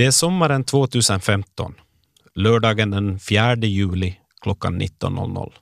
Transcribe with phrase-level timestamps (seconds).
[0.00, 1.74] Det är sommaren 2015,
[2.34, 5.52] lördagen den 4 juli klockan 19.00.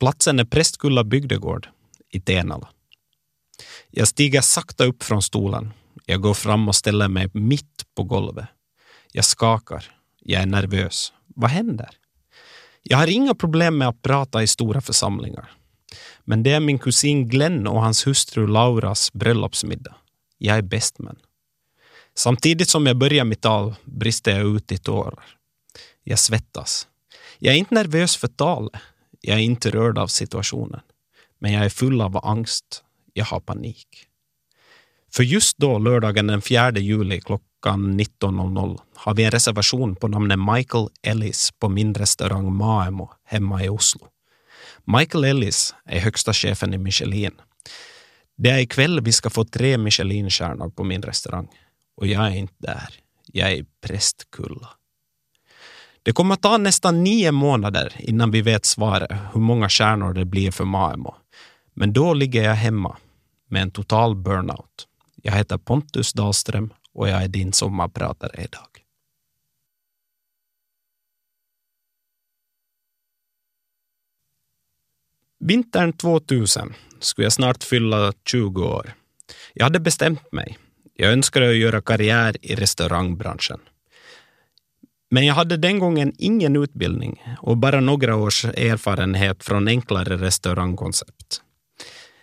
[0.00, 1.68] Platsen är Prästkulla bygdegård
[2.12, 2.68] i Tenala.
[3.90, 5.72] Jag stiger sakta upp från stolen.
[6.06, 8.46] Jag går fram och ställer mig mitt på golvet.
[9.12, 9.84] Jag skakar.
[10.20, 11.12] Jag är nervös.
[11.26, 11.90] Vad händer?
[12.82, 15.50] Jag har inga problem med att prata i stora församlingar.
[16.24, 19.94] Men det är min kusin Glenn och hans hustru Lauras bröllopsmiddag.
[20.38, 21.16] Jag är bestman.
[22.18, 25.24] Samtidigt som jag börjar mitt tal brister jag ut i tårar.
[26.04, 26.88] Jag svettas.
[27.38, 28.72] Jag är inte nervös för talet.
[29.20, 30.80] Jag är inte rörd av situationen.
[31.38, 32.82] Men jag är full av angst.
[33.12, 33.86] Jag har panik.
[35.12, 40.38] För just då, lördagen den 4 juli klockan 19.00, har vi en reservation på namnet
[40.38, 44.06] Michael Ellis på min restaurang Maemo hemma i Oslo.
[44.84, 47.32] Michael Ellis är högsta chefen i Michelin.
[48.36, 51.48] Det är ikväll vi ska få tre Michelinstjärnor på min restaurang.
[51.96, 52.88] Och jag är inte där.
[53.26, 54.68] Jag är i Prästkulla.
[56.02, 60.24] Det kommer att ta nästan nio månader innan vi vet svaret hur många stjärnor det
[60.24, 61.14] blir för Maemo.
[61.74, 62.96] Men då ligger jag hemma
[63.48, 64.88] med en total burnout.
[65.22, 68.68] Jag heter Pontus Dahlström och jag är din sommarpratare idag.
[75.38, 78.94] Vintern 2000 skulle jag snart fylla 20 år.
[79.54, 80.58] Jag hade bestämt mig.
[80.96, 83.60] Jag önskade att göra karriär i restaurangbranschen.
[85.10, 91.42] Men jag hade den gången ingen utbildning och bara några års erfarenhet från enklare restaurangkoncept.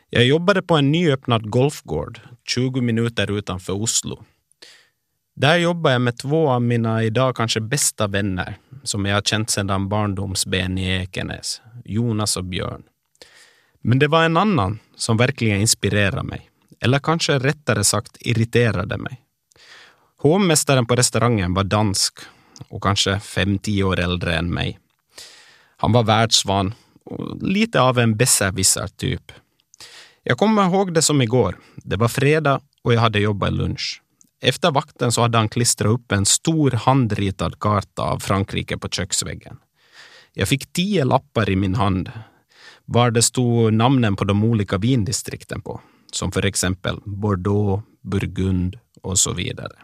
[0.09, 4.23] Jag jobbade på en nyöppnad golfgård 20 minuter utanför Oslo.
[5.35, 9.49] Där jobbade jag med två av mina idag kanske bästa vänner som jag har känt
[9.49, 12.83] sedan barndomsben i Ekenäs, Jonas och Björn.
[13.81, 16.49] Men det var en annan som verkligen inspirerade mig,
[16.83, 19.21] eller kanske rättare sagt irriterade mig.
[20.17, 22.19] Hovmästaren på restaurangen var dansk
[22.69, 24.79] och kanske fem tio år äldre än mig.
[25.77, 26.73] Han var världsvan
[27.05, 29.31] och lite av en besserwisser-typ.
[30.23, 31.59] Jag kommer ihåg det som igår.
[31.75, 34.01] Det var fredag och jag hade jobbat lunch.
[34.41, 39.57] Efter vakten så hade han klistrat upp en stor handritad karta av Frankrike på köksväggen.
[40.33, 42.11] Jag fick tio lappar i min hand
[42.85, 45.81] var det stod namnen på de olika vindistrikten på,
[46.15, 49.75] som för exempel Bordeaux, Burgund och så vidare.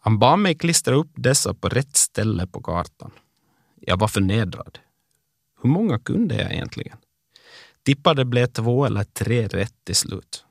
[0.00, 3.10] Han bad mig klistra upp dessa på rätt ställe på kartan.
[3.80, 4.78] Jag var förnedrad.
[5.62, 6.98] Hur många kunde jag egentligen?
[7.82, 10.44] Tippade blev två eller tre rätt till slut.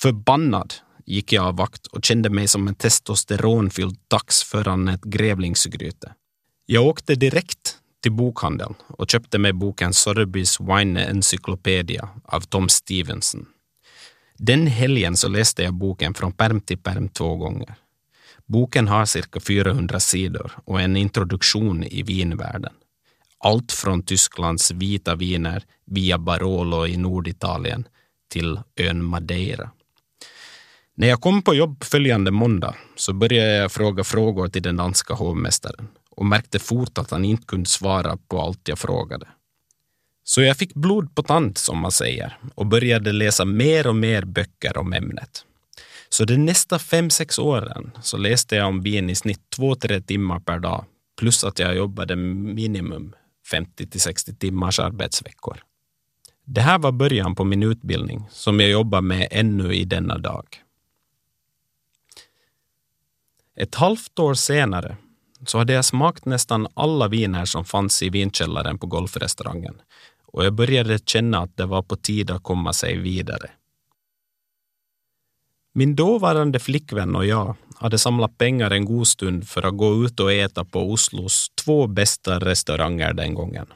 [0.00, 6.14] Förbannad gick jag av vakt och kände mig som en testosteronfylld tax föran ett grävlingsgryte.
[6.66, 13.46] Jag åkte direkt till bokhandeln och köpte mig boken Sotheby's Wine Encyclopedia av Tom Stevenson.
[14.38, 17.74] Den helgen så läste jag boken från perm till perm två gånger.
[18.46, 22.72] Boken har cirka 400 sidor och en introduktion i vinvärlden.
[23.38, 27.88] Allt från Tysklands vita viner via Barolo i Norditalien
[28.30, 29.70] till ön Madeira.
[30.94, 35.14] När jag kom på jobb följande måndag så började jag fråga frågor till den danska
[35.14, 39.26] hovmästaren och märkte fort att han inte kunde svara på allt jag frågade.
[40.28, 44.24] Så jag fick blod på tand, som man säger, och började läsa mer och mer
[44.24, 45.44] böcker om ämnet.
[46.08, 50.00] Så de nästa fem, sex åren så läste jag om vin i snitt två, tre
[50.00, 50.84] timmar per dag,
[51.18, 53.14] plus att jag jobbade minimum
[53.50, 55.62] 50 till 60 timmars arbetsveckor.
[56.44, 60.46] Det här var början på min utbildning som jag jobbar med ännu i denna dag.
[63.56, 64.96] Ett halvt år senare
[65.46, 69.80] så hade jag smakat nästan alla viner som fanns i vinkällaren på golfrestaurangen
[70.26, 73.50] och jag började känna att det var på tid att komma sig vidare.
[75.74, 80.20] Min dåvarande flickvän och jag hade samlat pengar en god stund för att gå ut
[80.20, 83.66] och äta på Oslos två bästa restauranger den gången.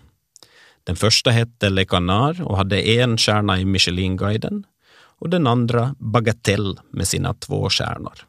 [0.85, 6.75] Den första hette Le Canard och hade en stjärna i Michelinguiden och den andra Bagatelle
[6.91, 8.27] med sina två stjärnor.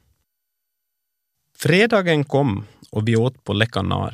[1.57, 4.13] Fredagen kom och vi åt på Le Canard.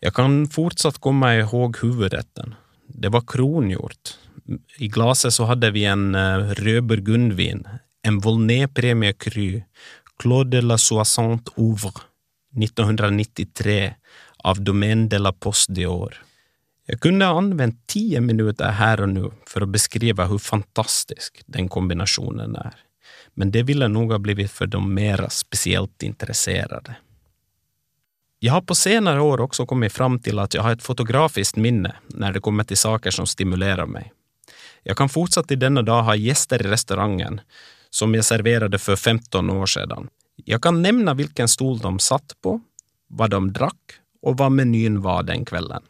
[0.00, 2.54] Jag kan fortsatt komma ihåg huvudrätten.
[2.88, 4.18] Det var kronhjort.
[4.78, 7.68] I glaset så hade vi en uh, rödburgundvin,
[8.02, 9.62] en Volnay Premier Cru,
[10.22, 12.00] Claude de la Soixante Ouvre,
[12.56, 13.94] 1993
[14.44, 16.14] av Domaine de la Poste d'Or.
[16.86, 21.68] Jag kunde ha använt tio minuter här och nu för att beskriva hur fantastisk den
[21.68, 22.74] kombinationen är.
[23.34, 26.96] Men det ville nog ha blivit för de mera speciellt intresserade.
[28.40, 31.96] Jag har på senare år också kommit fram till att jag har ett fotografiskt minne
[32.06, 34.12] när det kommer till saker som stimulerar mig.
[34.82, 37.40] Jag kan fortsatt i denna dag ha gäster i restaurangen
[37.90, 40.08] som jag serverade för 15 år sedan.
[40.44, 42.60] Jag kan nämna vilken stol de satt på,
[43.06, 43.92] vad de drack
[44.22, 45.82] och vad menyn var den kvällen.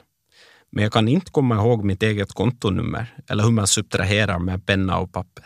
[0.71, 4.99] Men jag kan inte komma ihåg mitt eget kontonummer eller hur man subtraherar med penna
[4.99, 5.45] och papper.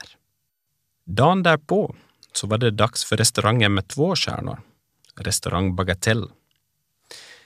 [1.07, 1.95] Dagen därpå
[2.33, 4.61] så var det dags för restaurangen med två stjärnor,
[5.17, 6.29] restaurang Bagatell.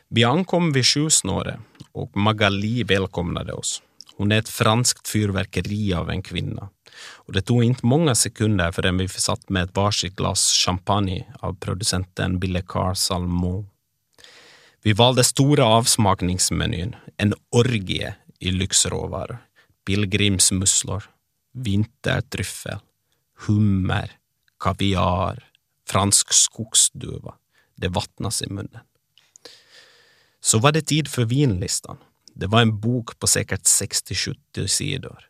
[0.08, 1.58] Vi ankom vid sjusnåret
[1.92, 3.82] och Magali välkomnade oss.
[4.16, 6.68] Hon är ett franskt fyrverkeri av en kvinna.
[6.98, 11.54] Och det tog inte många sekunder förrän vi satt med ett varsitt glas champagne av
[11.54, 13.66] producenten Billecar Salmon.
[14.82, 19.38] Vi valde stora avsmakningsmenyn, en orgie i lyxråvaror,
[19.86, 21.04] pilgrimsmusslor,
[21.52, 22.78] vintertryffel,
[23.46, 24.10] hummer,
[24.60, 25.44] kaviar,
[25.88, 27.34] fransk skogsduva.
[27.74, 28.80] Det vattnas i munnen.
[30.46, 31.96] Så var det tid för vinlistan.
[32.34, 35.28] Det var en bok på säkert 60-70 sidor.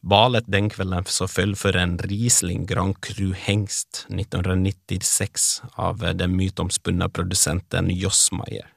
[0.00, 7.08] Valet den kvällen så föll för en Riesling Grand Cru Hengst 1996 av den mytomspunna
[7.08, 8.72] producenten Jossmeier.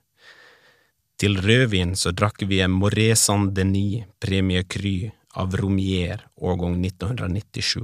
[1.18, 7.81] Till rödvin så drack vi en Moret Saint-Denis Premier Cru av Romier årgång 1997.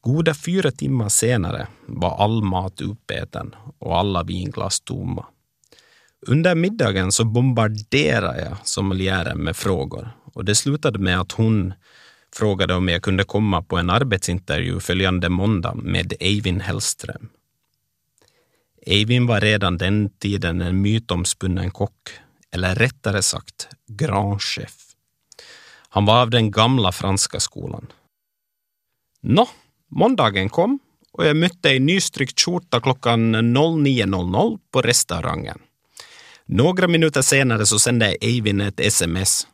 [0.00, 5.26] Goda fyra timmar senare var all mat uppäten och alla vinglas tomma.
[6.26, 11.74] Under middagen så bombarderade jag sommeliären med frågor och det slutade med att hon
[12.34, 17.28] frågade om jag kunde komma på en arbetsintervju följande måndag med Eivind Hellström.
[18.86, 22.08] Eivind var redan den tiden en mytomspunnen kock,
[22.50, 24.76] eller rättare sagt grand chef.
[25.88, 27.86] Han var av den gamla franska skolan.
[29.20, 29.48] Nå,
[29.88, 30.78] måndagen kom
[31.12, 35.58] och jag mötte i nystryckt skjorta klockan 09.00 på restaurangen.
[36.50, 39.46] Några minuter senare så sände Eivin ett sms.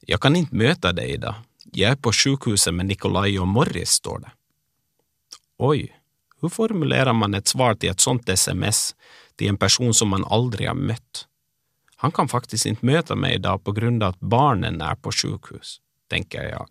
[0.00, 1.34] Jag kan inte möta dig idag.
[1.72, 4.30] Jag är på sjukhuset med Nikolaj och Morris, står det.
[5.58, 5.96] Oj,
[6.40, 8.94] hur formulerar man ett svar till ett sånt sms
[9.36, 11.26] till en person som man aldrig har mött?
[11.96, 15.80] Han kan faktiskt inte möta mig idag på grund av att barnen är på sjukhus,
[16.10, 16.68] tänker jag.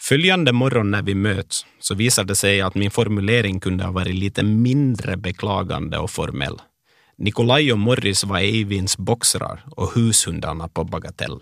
[0.00, 4.14] Följande morgon när vi möts så visar det sig att min formulering kunde ha varit
[4.14, 6.58] lite mindre beklagande och formell.
[7.16, 11.40] Nikolaj och Morris var Eivins boxrar och hushundarna på Bagatell.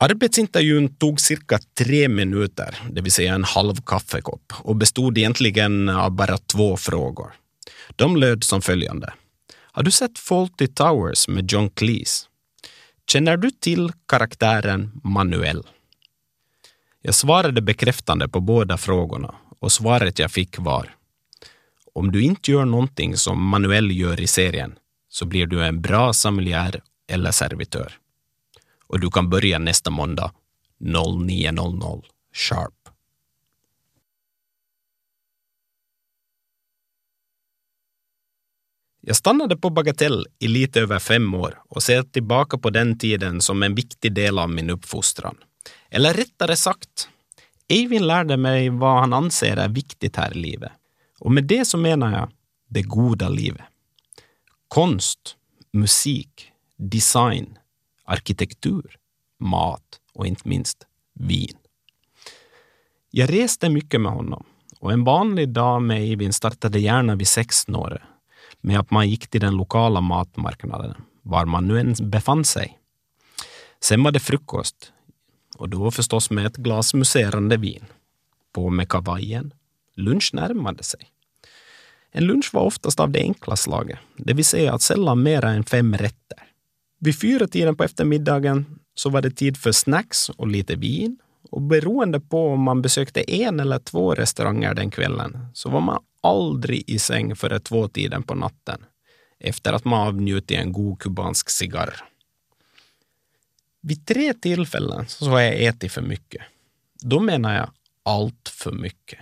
[0.00, 6.10] Arbetsintervjun tog cirka tre minuter, det vill säga en halv kaffekopp, och bestod egentligen av
[6.10, 7.32] bara två frågor.
[7.96, 9.12] De löd som följande.
[9.54, 12.28] Har du sett Fawlty Towers med John Cleese?
[13.12, 15.62] Känner du till karaktären Manuel?
[17.02, 20.94] Jag svarade bekräftande på båda frågorna och svaret jag fick var
[21.98, 24.78] om du inte gör någonting som Manuel gör i serien
[25.08, 27.92] så blir du en bra sommelier eller servitör.
[28.86, 30.32] Och du kan börja nästa måndag
[30.80, 32.04] 09.00
[32.34, 32.74] sharp.
[39.00, 43.40] Jag stannade på Bagatell i lite över fem år och ser tillbaka på den tiden
[43.40, 45.36] som en viktig del av min uppfostran.
[45.90, 47.08] Eller rättare sagt,
[47.68, 50.72] Eivind lärde mig vad han anser är viktigt här i livet.
[51.20, 52.30] Och med det så menar jag
[52.68, 53.62] det goda livet.
[54.68, 55.36] Konst,
[55.72, 57.58] musik, design,
[58.04, 58.96] arkitektur,
[59.38, 61.56] mat och inte minst vin.
[63.10, 64.44] Jag reste mycket med honom
[64.80, 68.02] och en vanlig dag med Eivind startade gärna vid sexsnåret
[68.60, 72.78] med att man gick till den lokala matmarknaden, var man nu än befann sig.
[73.80, 74.92] Sen var det frukost
[75.56, 77.84] och då förstås med ett glas muserande vin.
[78.52, 79.52] På med kavajen,
[79.98, 81.00] Lunch närmade sig.
[82.10, 85.64] En lunch var oftast av det enkla slaget, det vill säga att sällan mera än
[85.64, 86.38] fem rätter.
[87.00, 91.18] Vid fyra tiden på eftermiddagen så var det tid för snacks och lite vin
[91.50, 96.02] och beroende på om man besökte en eller två restauranger den kvällen så var man
[96.20, 98.84] aldrig i säng före tvåtiden på natten
[99.40, 102.04] efter att man avnjutit en god kubansk cigarr.
[103.80, 106.42] Vid tre tillfällen så har jag ätit för mycket.
[107.00, 107.70] Då menar jag
[108.02, 109.18] allt för mycket.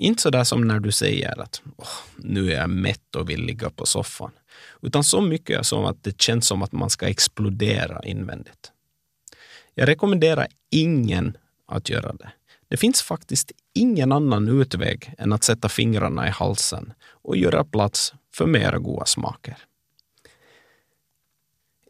[0.00, 3.42] Inte så där som när du säger att oh, nu är jag mätt och vill
[3.42, 4.30] ligga på soffan.
[4.82, 8.72] Utan så mycket som att det känns som att man ska explodera invändigt.
[9.74, 12.32] Jag rekommenderar ingen att göra det.
[12.68, 18.14] Det finns faktiskt ingen annan utväg än att sätta fingrarna i halsen och göra plats
[18.34, 19.56] för mera goda smaker.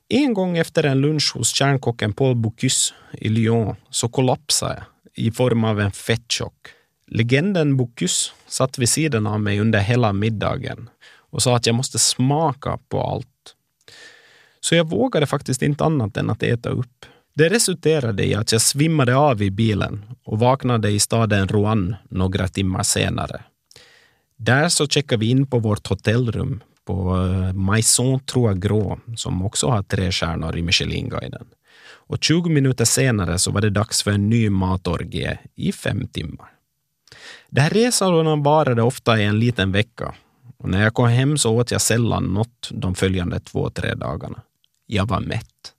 [0.09, 4.85] En gång efter en lunch hos kärnkocken Paul Bocuse i Lyon så kollapsade jag
[5.27, 6.75] i form av en fettchock
[7.13, 10.89] Legenden Bocuse satt vid sidan av mig under hela middagen
[11.31, 13.27] och sa att jag måste smaka på allt.
[14.61, 17.07] Så jag vågade faktiskt inte annat än att äta upp.
[17.35, 22.49] Det resulterade i att jag svimmade av i bilen och vaknade i staden Rouen några
[22.49, 23.43] timmar senare.
[24.37, 29.67] Där så checkade vi in på vårt hotellrum på eh, Maison Trois Gros som också
[29.67, 31.47] har tre stjärnor i Michelinguiden.
[31.93, 36.60] Och 20 minuter senare så var det dags för en ny matorgie i fem timmar.
[37.49, 40.15] Det här resorna varade ofta i en liten vecka
[40.57, 44.43] och när jag kom hem så åt jag sällan något de följande två, tre dagarna.
[44.87, 45.73] Jag var mätt.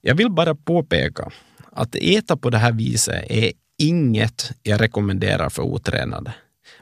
[0.00, 1.30] Jag vill bara påpeka
[1.72, 6.34] att äta på det här viset är inget jag rekommenderar för otränade.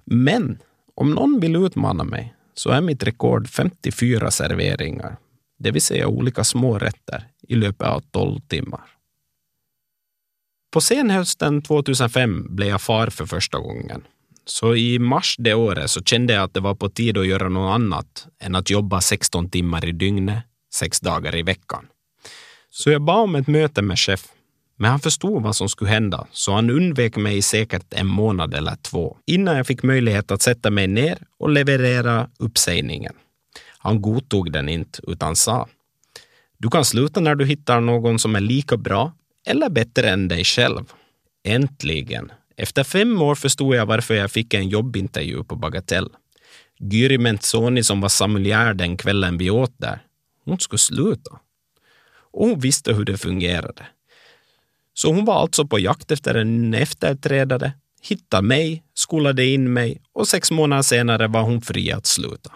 [0.05, 0.59] Men
[0.95, 5.17] om någon vill utmana mig så är mitt rekord 54 serveringar,
[5.59, 8.98] det vill säga olika små rätter i löpet av 12 timmar.
[10.71, 14.03] På senhösten 2005 blev jag far för första gången.
[14.45, 17.49] Så i mars det året så kände jag att det var på tid att göra
[17.49, 20.43] något annat än att jobba 16 timmar i dygnet,
[20.75, 21.87] sex dagar i veckan.
[22.71, 24.25] Så jag bad om ett möte med chef,
[24.77, 28.55] men han förstod vad som skulle hända, så han undvek mig i säkert en månad
[28.55, 33.15] eller två innan jag fick möjlighet att sätta mig ner och leverera uppsägningen.
[33.79, 35.69] Han godtog den inte, utan sa
[36.61, 39.13] du kan sluta när du hittar någon som är lika bra
[39.49, 40.93] eller bättre än dig själv.
[41.45, 42.33] Äntligen!
[42.57, 46.09] Efter fem år förstod jag varför jag fick en jobbintervju på Bagatell.
[46.78, 49.99] Gyri Mentzoni som var sommelier den kvällen vi åt där,
[50.45, 51.38] hon skulle sluta.
[52.33, 53.87] Och hon visste hur det fungerade.
[54.95, 60.28] Så hon var alltså på jakt efter en efterträdare, hittade mig, skolade in mig och
[60.28, 62.52] sex månader senare var hon fri att sluta.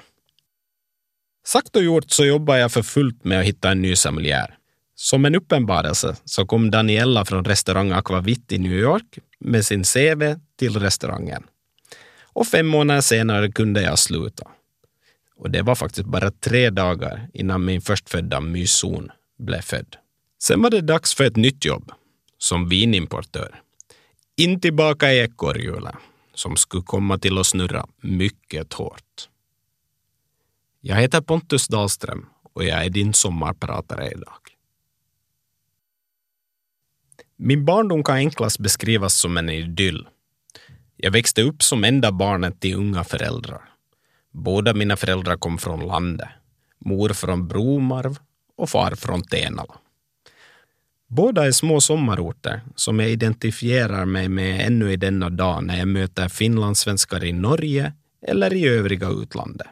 [1.46, 4.58] Sagt och gjort så jobbade jag för fullt med att hitta en ny sommelier.
[5.02, 10.35] Som en uppenbarelse så kom Daniella från restaurang Aquavit i New York med sin CV
[10.59, 11.42] till restaurangen.
[12.23, 14.49] Och fem månader senare kunde jag sluta.
[15.37, 19.97] Och det var faktiskt bara tre dagar innan min förstfödda myson blev född.
[20.42, 21.92] Sen var det dags för ett nytt jobb,
[22.38, 23.61] som vinimportör.
[24.37, 25.94] In tillbaka i ekorrhjulet,
[26.35, 29.28] som skulle komma till att snurra mycket hårt.
[30.80, 34.52] Jag heter Pontus Dahlström och jag är din sommarpratare idag.
[37.44, 40.08] Min barndom kan enklast beskrivas som en idyll.
[40.96, 43.61] Jag växte upp som enda barnet till unga föräldrar.
[44.30, 46.28] Båda mina föräldrar kom från landet.
[46.78, 48.18] Mor från Bromarv
[48.56, 49.75] och far från Tenala.
[51.08, 55.88] Båda är små sommarorter som jag identifierar mig med ännu i denna dag när jag
[55.88, 57.92] möter finlandssvenskar i Norge
[58.26, 59.66] eller i övriga utlandet.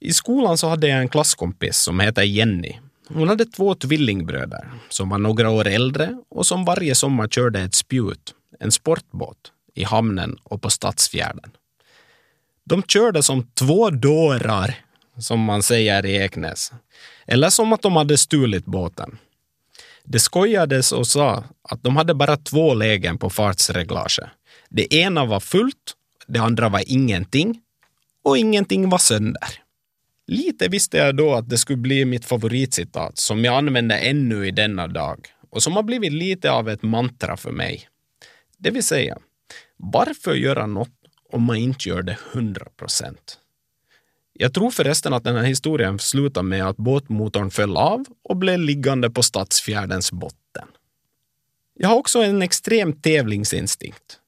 [0.00, 2.78] I skolan så hade jag en klasskompis som heter Jenny.
[3.08, 7.74] Hon hade två tvillingbröder som var några år äldre och som varje sommar körde ett
[7.74, 11.50] spjut, en sportbåt, i hamnen och på Stadsfjärden.
[12.64, 14.74] De körde som två dårar,
[15.18, 16.72] som man säger i Eknäs.
[17.26, 19.18] Eller som att de hade stulit båten.
[20.04, 24.20] Det skojades och sa att de hade bara två lägen på fartsreglage.
[24.68, 25.94] Det ena var fullt,
[26.26, 27.60] det andra var ingenting
[28.24, 29.48] och ingenting var sönder.
[30.30, 34.50] Lite visste jag då att det skulle bli mitt favoritcitat som jag använder ännu i
[34.50, 37.88] denna dag och som har blivit lite av ett mantra för mig.
[38.58, 39.18] Det vill säga,
[39.76, 40.92] varför göra något
[41.32, 43.38] om man inte gör det hundra procent?
[44.32, 48.58] Jag tror förresten att den här historien slutar med att båtmotorn föll av och blev
[48.58, 50.68] liggande på Stadsfjärdens botten.
[51.74, 54.20] Jag har också en extrem tävlingsinstinkt.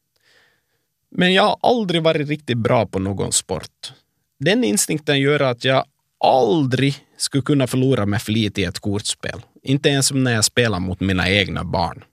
[1.11, 3.93] Men jag har aldrig varit riktigt bra på någon sport.
[4.39, 5.85] Den instinkten gör att jag
[6.25, 9.41] aldrig skulle kunna förlora med flit i ett kortspel.
[9.63, 12.05] Inte ens när jag spelar mot mina egna barn.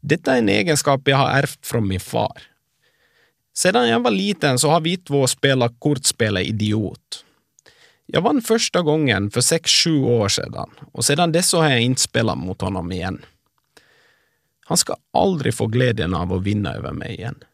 [0.00, 2.42] Detta är en egenskap jag har ärvt från min far.
[3.54, 7.24] Sedan jag var liten så har vi två spelat kortspelet Idiot.
[8.06, 12.00] Jag vann första gången för sex sju år sedan och sedan dess har jag inte
[12.00, 13.24] spelat mot honom igen.
[14.64, 17.44] Han ska aldrig få glädjen av att vinna över mig igen.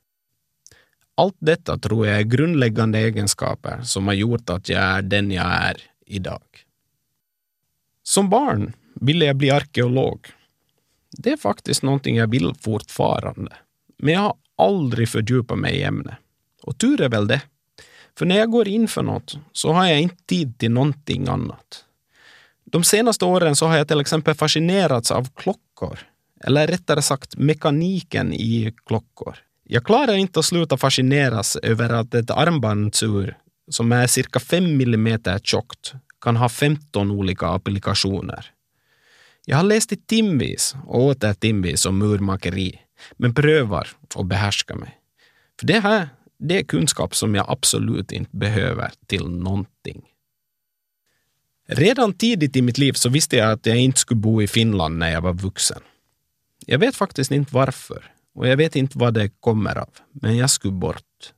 [1.14, 5.46] Allt detta tror jag är grundläggande egenskaper som har gjort att jag är den jag
[5.46, 6.42] är idag.
[8.02, 10.26] Som barn ville jag bli arkeolog.
[11.10, 13.52] Det är faktiskt någonting jag vill fortfarande.
[13.98, 16.14] Men jag har aldrig fördjupat mig i ämnet.
[16.62, 17.42] Och tur är väl det.
[18.18, 21.84] För när jag går in för något så har jag inte tid till någonting annat.
[22.64, 25.98] De senaste åren så har jag till exempel fascinerats av klockor.
[26.40, 29.38] Eller rättare sagt mekaniken i klockor.
[29.66, 33.36] Jag klarar inte att sluta fascineras över att ett armbandsur
[33.70, 38.50] som är cirka 5 millimeter tjockt kan ha 15 olika applikationer.
[39.46, 42.80] Jag har läst i timvis och åter timvis om murmakeri,
[43.16, 44.98] men prövar att behärska mig.
[45.60, 50.02] För det här det är kunskap som jag absolut inte behöver till någonting.
[51.68, 54.98] Redan tidigt i mitt liv så visste jag att jag inte skulle bo i Finland
[54.98, 55.80] när jag var vuxen.
[56.66, 60.50] Jag vet faktiskt inte varför och jag vet inte vad det kommer av, men jag
[60.50, 61.32] skulle bort.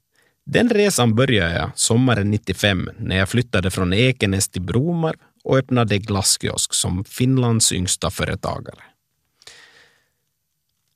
[0.46, 5.98] Den resan började jag sommaren 95 när jag flyttade från Ekenäs till Bromar och öppnade
[5.98, 8.82] glasskiosk som Finlands yngsta företagare.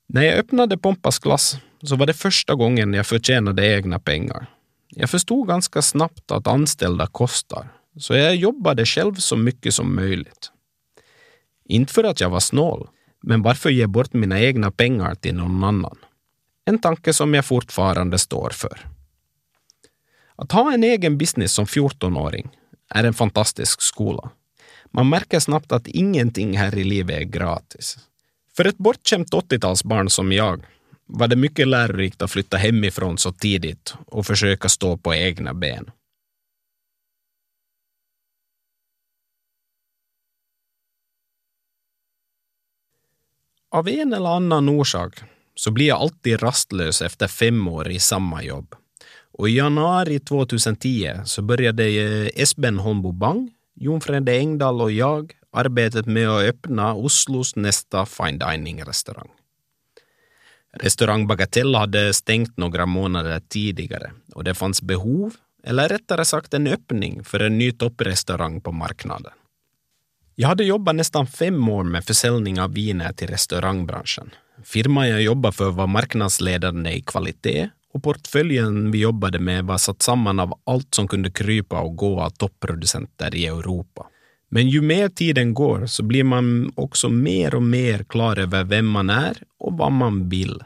[0.07, 4.45] När jag öppnade Pompas glass så var det första gången jag förtjänade egna pengar.
[4.89, 7.67] Jag förstod ganska snabbt att anställda kostar,
[7.97, 10.51] så jag jobbade själv så mycket som möjligt.
[11.65, 12.87] Inte för att jag var snål,
[13.21, 15.97] men varför ge bort mina egna pengar till någon annan?
[16.65, 18.79] En tanke som jag fortfarande står för.
[20.35, 22.49] Att ha en egen business som 14-åring
[22.89, 24.29] är en fantastisk skola.
[24.91, 27.97] Man märker snabbt att ingenting här i livet är gratis.
[28.55, 30.65] För ett bortskämt 80-talsbarn som jag
[31.05, 35.91] var det mycket lärorikt att flytta hemifrån så tidigt och försöka stå på egna ben.
[43.73, 45.19] Av en eller annan orsak
[45.55, 48.75] så blir jag alltid rastlös efter fem år i samma jobb.
[49.33, 55.33] Och i januari 2010 så började eh, Esben Holmbo Bang, Jon Fredde Engdahl och jag
[55.51, 59.29] arbetet med att öppna Oslos nästa fine dining-restaurang.
[60.73, 66.67] Restaurang Bagatella hade stängt några månader tidigare och det fanns behov, eller rättare sagt en
[66.67, 69.33] öppning, för en ny topprestaurang på marknaden.
[70.41, 74.29] Jag hade jobbat nästan fem år med försäljning av viner till restaurangbranschen.
[74.63, 80.01] Firman jag jobbade för var marknadsledande i kvalitet och portföljen vi jobbade med var satt
[80.01, 84.07] samman av allt som kunde krypa och gå av topproducenter i Europa.
[84.49, 88.87] Men ju mer tiden går så blir man också mer och mer klar över vem
[88.87, 90.63] man är och vad man vill.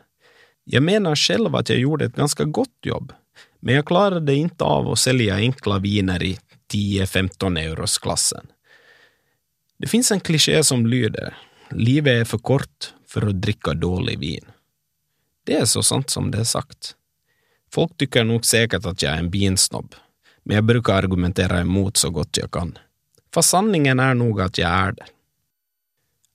[0.64, 3.14] Jag menar själv att jag gjorde ett ganska gott jobb,
[3.60, 6.38] men jag klarade inte av att sälja enkla viner i
[6.74, 8.48] 10-15 euros klassen.
[9.78, 11.34] Det finns en kliché som lyder
[11.70, 14.46] livet är för kort för att dricka dålig vin.
[15.44, 16.96] Det är så sant som det är sagt.
[17.72, 19.96] Folk tycker nog säkert att jag är en vinsnobb,
[20.44, 22.78] men jag brukar argumentera emot så gott jag kan.
[23.34, 25.06] Fast sanningen är nog att jag är det.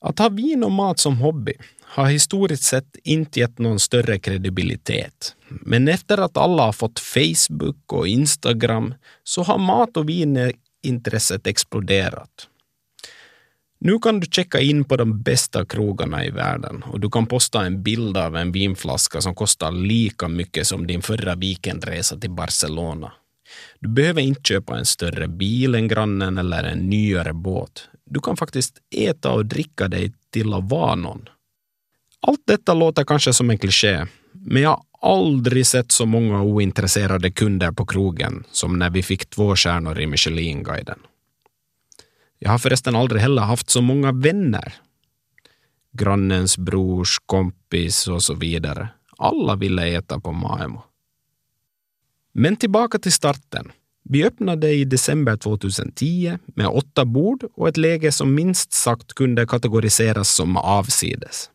[0.00, 5.34] Att ha vin och mat som hobby har historiskt sett inte gett någon större kredibilitet.
[5.48, 12.48] Men efter att alla har fått Facebook och Instagram så har mat och vinintresset exploderat.
[13.82, 17.66] Nu kan du checka in på de bästa krogarna i världen och du kan posta
[17.66, 23.12] en bild av en vinflaska som kostar lika mycket som din förra weekendresa till Barcelona.
[23.80, 27.88] Du behöver inte köpa en större bil än grannen eller en nyare båt.
[28.06, 31.28] Du kan faktiskt äta och dricka dig till att vara någon.
[32.26, 37.30] Allt detta låter kanske som en kliché, men jag har aldrig sett så många ointresserade
[37.30, 40.98] kunder på krogen som när vi fick två stjärnor i Michelinguiden.
[42.42, 44.74] Jag har förresten aldrig heller haft så många vänner.
[45.92, 48.88] Grannens brors kompis och så vidare.
[49.18, 50.82] Alla ville äta på Maemo.
[52.32, 53.72] Men tillbaka till starten.
[54.04, 59.46] Vi öppnade i december 2010 med åtta bord och ett läge som minst sagt kunde
[59.46, 61.50] kategoriseras som avsides.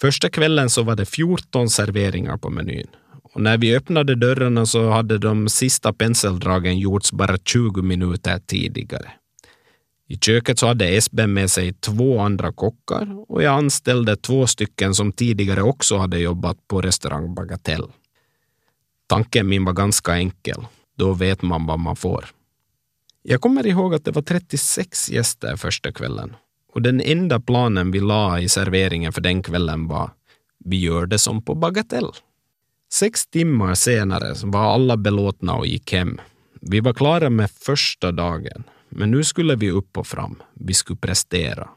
[0.00, 2.88] Första kvällen så var det 14 serveringar på menyn.
[3.22, 9.12] Och när vi öppnade dörrarna så hade de sista penseldragen gjorts bara 20 minuter tidigare.
[10.10, 14.94] I köket så hade Esben med sig två andra kockar och jag anställde två stycken
[14.94, 17.84] som tidigare också hade jobbat på restaurang Bagatell.
[19.06, 20.66] Tanken min var ganska enkel.
[20.96, 22.24] Då vet man vad man får.
[23.22, 26.36] Jag kommer ihåg att det var 36 gäster första kvällen
[26.72, 30.10] och den enda planen vi la i serveringen för den kvällen var
[30.64, 32.10] vi gör det som på Bagatell.
[32.92, 36.20] Sex timmar senare var alla belåtna och gick hem.
[36.60, 40.42] Vi var klara med första dagen, men nu skulle vi upp och fram.
[40.54, 41.68] Vi skulle prestera.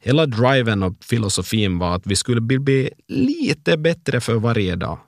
[0.00, 4.98] Hela driven och filosofin var att vi skulle bli lite bättre för varje dag.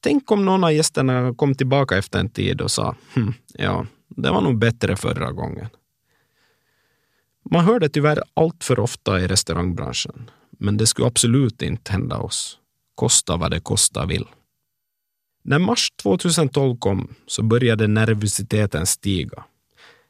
[0.00, 4.30] Tänk om någon av gästerna kom tillbaka efter en tid och sa hm, ja, det
[4.30, 5.68] var nog bättre förra gången.
[7.50, 12.18] Man hör det tyvärr allt för ofta i restaurangbranschen, men det skulle absolut inte hända
[12.18, 12.58] oss.
[12.94, 14.24] Kosta vad det kosta vill.
[15.42, 19.44] När mars 2012 kom så började nervositeten stiga.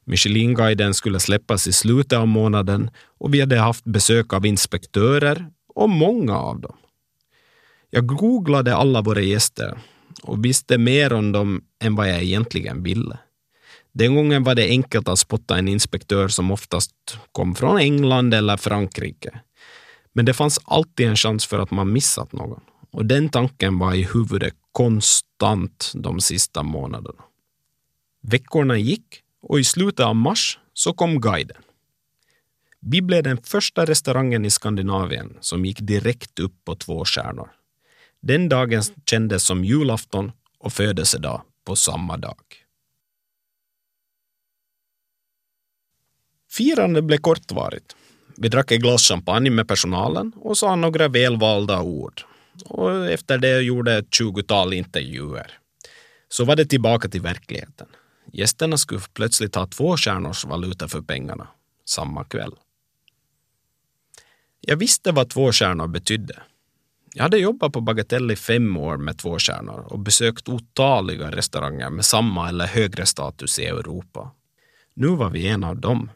[0.09, 5.91] Michelinguiden skulle släppas i slutet av månaden och vi hade haft besök av inspektörer och
[5.91, 6.77] många av dem.
[7.91, 9.79] Jag googlade alla våra gäster
[10.23, 13.19] och visste mer om dem än vad jag egentligen ville.
[13.93, 18.57] Den gången var det enkelt att spotta en inspektör som oftast kom från England eller
[18.57, 19.41] Frankrike.
[20.13, 22.61] Men det fanns alltid en chans för att man missat någon.
[22.91, 27.23] Och den tanken var i huvudet konstant de sista månaderna.
[28.23, 31.63] Veckorna gick och i slutet av mars så kom guiden.
[32.81, 37.51] Vi blev den första restaurangen i Skandinavien som gick direkt upp på två stjärnor.
[38.21, 42.41] Den dagen kändes som julafton och födelsedag på samma dag.
[46.51, 47.97] Firandet blev kortvarigt.
[48.37, 52.23] Vi drack ett glas champagne med personalen och sa några välvalda ord.
[52.65, 55.59] Och efter det gjorde ett tjugotal intervjuer.
[56.29, 57.87] Så var det tillbaka till verkligheten.
[58.33, 61.49] Gästerna skulle plötsligt ha två stjärnors valuta för pengarna
[61.85, 62.55] samma kväll.
[64.61, 66.43] Jag visste vad två stjärnor betydde.
[67.15, 71.91] Jag hade jobbat på Bagatell i fem år med två stjärnor och besökt otaliga restauranger
[71.91, 74.31] med samma eller högre status i Europa.
[74.95, 76.11] Nu var vi en av dem.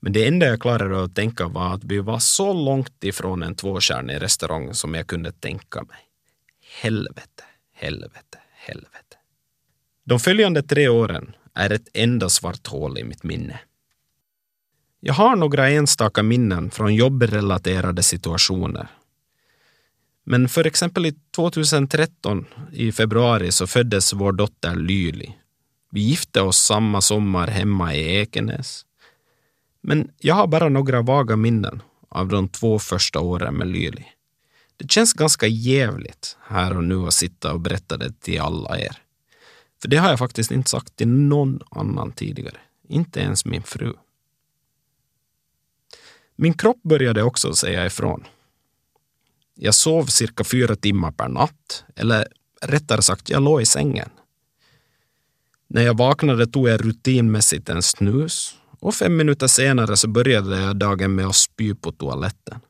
[0.00, 3.54] Men det enda jag klarade att tänka var att vi var så långt ifrån en
[3.54, 5.98] tvåstjärnig restaurang som jag kunde tänka mig.
[6.80, 9.03] Helvete, helvete, helvete.
[10.04, 13.60] De följande tre åren är ett enda svart hål i mitt minne.
[15.00, 18.88] Jag har några enstaka minnen från jobbrelaterade situationer.
[20.24, 25.36] Men för exempel i 2013 i februari så föddes vår dotter Lyli.
[25.90, 28.86] Vi gifte oss samma sommar hemma i Ekenäs.
[29.82, 34.06] Men jag har bara några vaga minnen av de två första åren med Lyli.
[34.76, 39.03] Det känns ganska jävligt här och nu att sitta och berätta det till alla er.
[39.84, 42.56] För det har jag faktiskt inte sagt till någon annan tidigare.
[42.88, 43.92] Inte ens min fru.
[46.36, 48.24] Min kropp började också säga ifrån.
[49.54, 52.28] Jag sov cirka fyra timmar per natt, eller
[52.62, 54.10] rättare sagt, jag låg i sängen.
[55.68, 60.76] När jag vaknade tog jag rutinmässigt en snus och fem minuter senare så började jag
[60.76, 62.60] dagen med att spy på toaletten.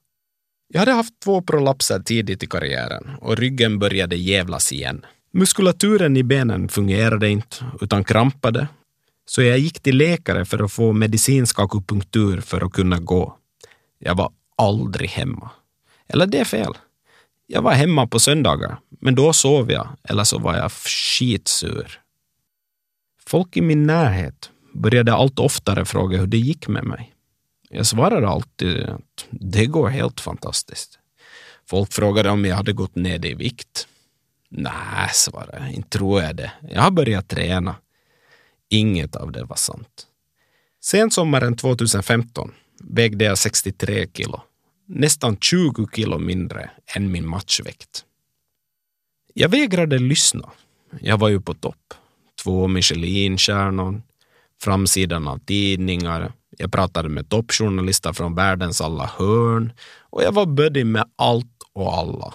[0.69, 5.05] Jag hade haft två prolapser tidigt i karriären och ryggen började jävlas igen.
[5.37, 8.69] Muskulaturen i benen fungerade inte utan krampade
[9.27, 13.37] så jag gick till läkare för att få medicinsk akupunktur för att kunna gå.
[13.99, 15.51] Jag var aldrig hemma.
[16.09, 16.73] Eller det är fel.
[17.47, 22.01] Jag var hemma på söndagar, men då sov jag eller så var jag skitsur.
[23.27, 27.15] Folk i min närhet började allt oftare fråga hur det gick med mig.
[27.71, 30.99] Jag svarade alltid att det går helt fantastiskt.
[31.67, 33.89] Folk frågade om jag hade gått ner i vikt.
[34.57, 36.53] Nej, svarade jag, inte tror jag det.
[36.71, 37.77] Jag har börjat träna.
[38.71, 40.07] Inget av det var sant.
[40.81, 44.41] Sen sommaren 2015 vägde jag 63 kilo.
[44.87, 48.05] Nästan 20 kilo mindre än min matchvikt.
[49.35, 50.51] Jag vägrade lyssna.
[51.01, 51.95] Jag var ju på topp.
[52.43, 54.03] Två Michelinstjärnor,
[54.63, 60.85] framsidan av tidningar, jag pratade med toppjournalister från världens alla hörn och jag var buddy
[60.85, 62.35] med allt och alla.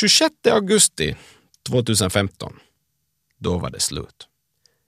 [0.00, 1.16] 26 augusti
[1.68, 2.60] 2015,
[3.38, 4.28] då var det slut.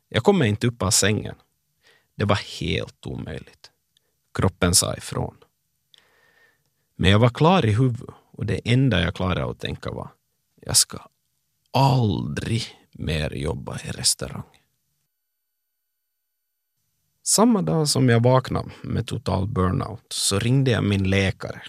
[0.09, 1.35] Jag kom inte upp av sängen.
[2.15, 3.71] Det var helt omöjligt.
[4.35, 5.37] Kroppen sa ifrån.
[6.97, 10.11] Men jag var klar i huvudet och det enda jag klarade att tänka var
[10.61, 10.99] jag ska
[11.73, 14.63] aldrig mer jobba i restaurang.
[17.23, 21.63] Samma dag som jag vaknade med total burnout så ringde jag min läkare.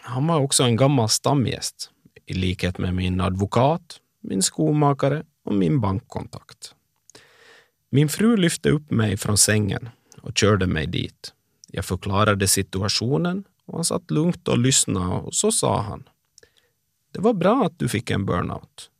[0.00, 1.90] Han var också en gammal stamgäst
[2.26, 6.74] i likhet med min advokat, min skomakare och min bankkontakt.
[7.90, 9.88] Min fru lyfte upp mig från sängen
[10.22, 11.32] och körde mig dit.
[11.68, 16.08] Jag förklarade situationen och han satt lugnt och lyssnade och så sa han.
[17.12, 18.90] Det var bra att du fick en burnout.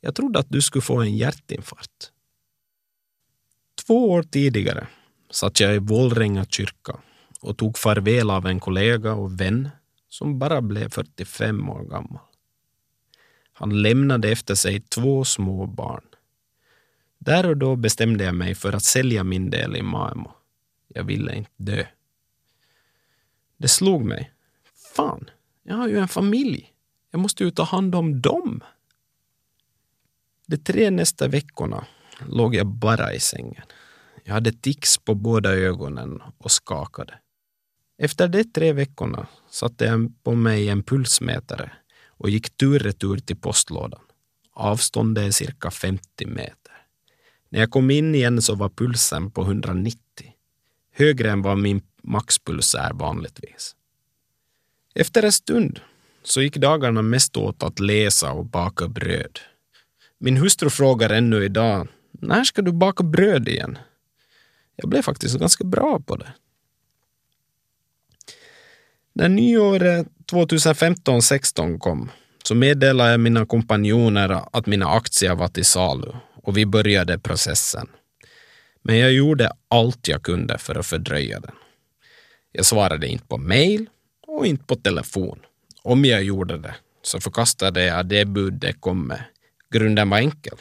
[0.00, 2.12] Jag trodde att du skulle få en hjärtinfarkt.
[3.86, 4.86] Två år tidigare
[5.30, 6.96] satt jag i Vålränga kyrka
[7.40, 9.68] och tog farväl av en kollega och vän
[10.08, 12.20] som bara blev 45 år gammal.
[13.62, 16.04] Han lämnade efter sig två små barn.
[17.18, 20.32] Där och då bestämde jag mig för att sälja min del i Maemo.
[20.88, 21.84] Jag ville inte dö.
[23.56, 24.32] Det slog mig.
[24.96, 25.30] Fan,
[25.62, 26.72] jag har ju en familj.
[27.10, 28.60] Jag måste ju ta hand om dem.
[30.46, 31.86] De tre nästa veckorna
[32.26, 33.64] låg jag bara i sängen.
[34.24, 37.18] Jag hade tics på båda ögonen och skakade.
[37.98, 41.72] Efter de tre veckorna satte jag på mig en pulsmätare
[42.22, 44.00] och gick tur-retur till postlådan.
[44.52, 46.72] Avståndet är cirka 50 meter.
[47.48, 49.98] När jag kom in igen så var pulsen på 190.
[50.94, 53.76] Högre än vad min maxpuls är vanligtvis.
[54.94, 55.80] Efter en stund
[56.22, 59.38] så gick dagarna mest åt att läsa och baka bröd.
[60.18, 63.78] Min hustru frågar ännu idag, när ska du baka bröd igen?
[64.76, 66.32] Jag blev faktiskt ganska bra på det.
[69.12, 72.10] När nyåret 2015-16 kom
[72.44, 77.88] så meddelade jag mina kompanjoner att mina aktier var till salu och vi började processen.
[78.82, 81.54] Men jag gjorde allt jag kunde för att fördröja den.
[82.52, 83.86] Jag svarade inte på mail
[84.26, 85.38] och inte på telefon.
[85.82, 89.24] Om jag gjorde det så förkastade jag det bud det kom med
[89.70, 90.58] Grunden var enkel.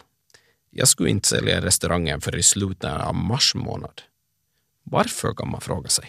[0.69, 4.01] Jag skulle inte sälja restaurangen för i slutet av mars månad.
[4.83, 6.05] Varför kan man fråga sig?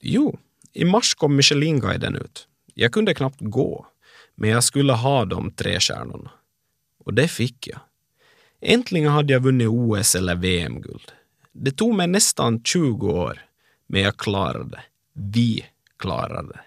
[0.00, 0.38] Jo,
[0.72, 2.48] i mars kom Michelinguiden ut.
[2.74, 3.86] Jag kunde knappt gå,
[4.34, 6.30] men jag skulle ha de tre stjärnorna.
[7.04, 7.80] Och det fick jag.
[8.60, 11.12] Äntligen hade jag vunnit OS eller VM-guld.
[11.52, 13.40] Det tog mig nästan 20 år,
[13.86, 14.80] men jag klarade.
[15.12, 15.64] Vi
[15.98, 16.60] klarade.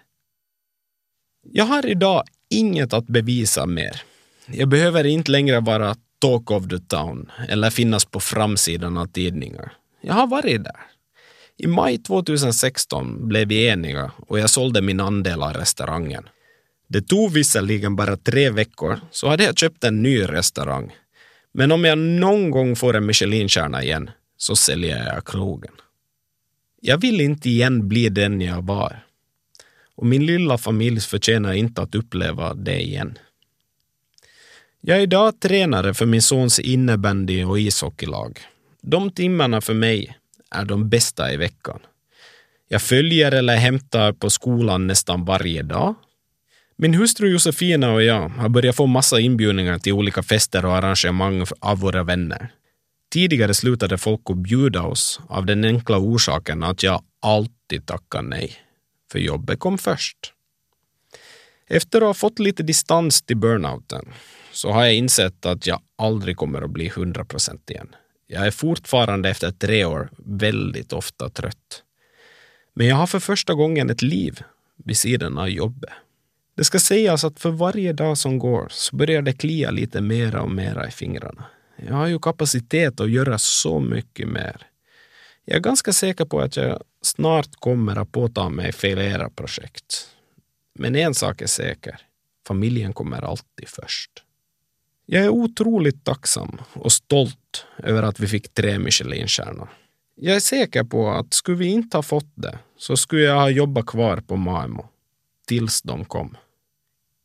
[1.42, 4.02] Jag har idag inget att bevisa mer.
[4.46, 9.72] Jag behöver inte längre vara talk of the town eller finnas på framsidan av tidningar.
[10.00, 10.80] Jag har varit där.
[11.58, 16.28] I maj 2016 blev vi eniga och jag sålde min andel av restaurangen.
[16.88, 20.94] Det tog visserligen bara tre veckor så hade jag köpt en ny restaurang.
[21.52, 25.72] Men om jag någon gång får en Michelinstjärna igen så säljer jag krogen.
[26.80, 29.06] Jag vill inte igen bli den jag var.
[29.94, 33.18] Och min lilla familj förtjänar inte att uppleva det igen.
[34.80, 38.40] Jag är idag tränare för min sons innebandy och ishockeylag.
[38.82, 40.18] De timmarna för mig
[40.50, 41.80] är de bästa i veckan.
[42.68, 45.94] Jag följer eller hämtar på skolan nästan varje dag.
[46.76, 51.46] Min hustru Josefina och jag har börjat få massa inbjudningar till olika fester och arrangemang
[51.60, 52.48] av våra vänner.
[53.12, 58.52] Tidigare slutade folk att bjuda oss av den enkla orsaken att jag alltid tackar nej,
[59.12, 60.32] för jobbet kom först.
[61.68, 64.08] Efter att ha fått lite distans till burnouten
[64.52, 67.88] så har jag insett att jag aldrig kommer att bli 100 procent igen.
[68.26, 71.82] Jag är fortfarande efter tre år väldigt ofta trött.
[72.74, 74.40] Men jag har för första gången ett liv
[74.84, 75.90] vid sidan av jobbet.
[76.56, 80.42] Det ska sägas att för varje dag som går så börjar det klia lite mera
[80.42, 81.44] och mera i fingrarna.
[81.76, 84.66] Jag har ju kapacitet att göra så mycket mer.
[85.44, 90.08] Jag är ganska säker på att jag snart kommer att påta mig flera projekt.
[90.78, 92.00] Men en sak är säker.
[92.46, 94.10] Familjen kommer alltid först.
[95.06, 99.68] Jag är otroligt tacksam och stolt stolt över att vi fick tre Michelinstjärnor.
[100.14, 103.50] Jag är säker på att skulle vi inte ha fått det så skulle jag ha
[103.50, 104.86] jobbat kvar på Maimo
[105.46, 106.36] tills de kom.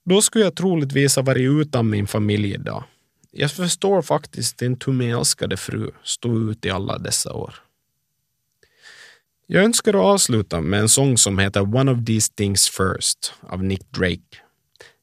[0.06, 2.84] Då skulle jag troligtvis ha varit utan min familj idag.
[3.32, 7.56] Jag förstår faktiskt inte hur min älskade fru stod ut i alla dessa år.
[9.48, 13.64] Jag önskar att avsluta med en sång som heter One of these things first av
[13.64, 14.42] Nick Drake.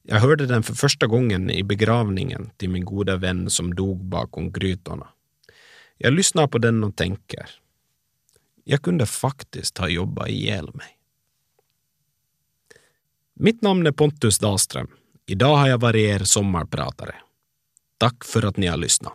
[0.02, 4.52] Jag hörde den för första gången i begravningen till min goda vän som dog bakom
[4.52, 5.06] grytorna.
[5.98, 7.50] Jag lyssnar på den och tänker.
[8.64, 10.98] Jag kunde faktiskt ha jobbat ihjäl mig.
[13.34, 14.88] Mitt namn är Pontus Dahlström.
[15.26, 17.14] Idag har jag varit er sommarpratare.
[17.98, 19.12] Tack för att ni har lyssnat.